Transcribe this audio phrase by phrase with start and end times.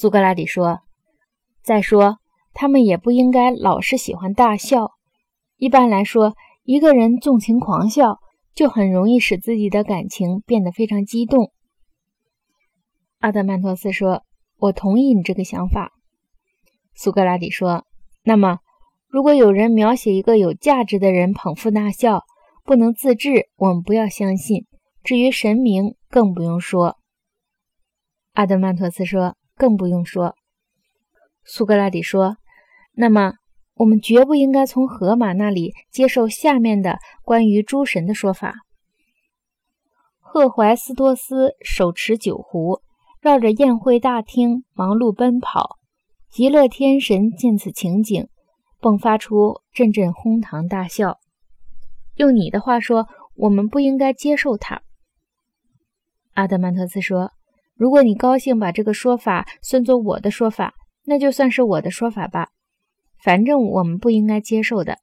[0.00, 0.78] 苏格拉底说
[1.60, 2.18] ：“再说，
[2.54, 4.92] 他们也不应该老是喜欢大笑。
[5.56, 8.20] 一般来说，一个人纵情狂笑，
[8.54, 11.50] 就很容易使自己的感情变得非常激动。”
[13.18, 14.22] 阿德曼托斯说
[14.58, 15.90] ：“我同意你这个想法。”
[16.94, 17.84] 苏格拉底说
[18.22, 18.60] ：“那么，
[19.08, 22.22] 如果有人描写一个有价值的人捧腹大笑，
[22.62, 24.64] 不能自制，我们不要相信。
[25.02, 26.98] 至于神明，更不用说。”
[28.34, 30.36] 阿德曼托斯说：“更不用说。”
[31.44, 32.36] 苏格拉底说
[32.94, 33.34] ：“那么，
[33.74, 38.54] 我们绝不应该从荷马那里接受下面的关于诸神的说法。
[40.20, 42.80] 赫淮斯多斯手持酒壶。”
[43.20, 45.76] 绕着宴会大厅忙碌奔跑，
[46.30, 48.28] 极乐天神见此情景，
[48.80, 51.18] 迸发出阵阵哄堂大笑。
[52.14, 54.82] 用你的话说，我们不应该接受它。
[56.34, 57.32] 阿德曼特斯说
[57.78, 60.74] ：“如果你高兴把这个说法算作我的说法，
[61.04, 62.48] 那就算是我的说法吧。
[63.22, 64.98] 反正我们不应该接受的。”